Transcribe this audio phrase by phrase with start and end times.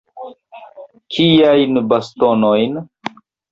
[1.11, 2.73] Kiajn bastonojn?